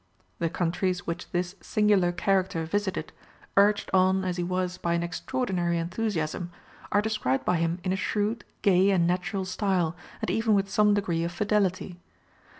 The 0.39 0.49
countries 0.49 1.05
which 1.05 1.29
this 1.29 1.55
singular 1.61 2.11
character 2.11 2.65
visited, 2.65 3.11
urged 3.55 3.91
on 3.93 4.23
as 4.25 4.37
he 4.37 4.43
was 4.43 4.79
by 4.79 4.95
an 4.95 5.03
extraordinary 5.03 5.77
enthusiasm, 5.77 6.49
are 6.91 7.03
described 7.03 7.45
by 7.45 7.57
him 7.57 7.77
in 7.83 7.93
a 7.93 7.95
shrewd, 7.95 8.43
gay, 8.63 8.89
and 8.89 9.05
natural 9.05 9.45
style, 9.45 9.95
and 10.19 10.31
even 10.31 10.55
with 10.55 10.71
some 10.71 10.95
degree 10.95 11.23
of 11.23 11.31
fidelity. 11.31 11.99